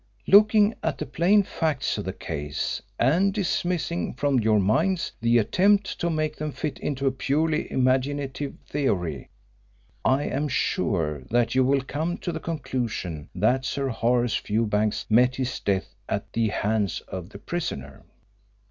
Looking 0.25 0.73
at 0.81 0.97
the 0.97 1.05
plain 1.05 1.43
facts 1.43 1.95
of 1.99 2.05
the 2.05 2.11
case 2.13 2.81
and 2.97 3.31
dismissing 3.31 4.15
from 4.15 4.39
your 4.39 4.57
minds 4.59 5.11
the 5.21 5.37
attempt 5.37 5.99
to 5.99 6.09
make 6.09 6.35
them 6.37 6.51
fit 6.51 6.79
into 6.79 7.05
a 7.05 7.11
purely 7.11 7.71
imaginative 7.71 8.55
theory, 8.67 9.29
I 10.03 10.23
am 10.23 10.47
sure 10.47 11.21
that 11.29 11.53
you 11.53 11.63
will 11.63 11.81
come 11.81 12.17
to 12.17 12.31
the 12.31 12.39
conclusion 12.39 13.29
that 13.35 13.63
Sir 13.63 13.89
Horace 13.89 14.33
Fewbanks 14.33 15.05
met 15.07 15.35
his 15.35 15.59
death 15.59 15.93
at 16.09 16.33
the 16.33 16.47
hands 16.47 17.01
of 17.01 17.29
the 17.29 17.37
prisoner." 17.37 18.01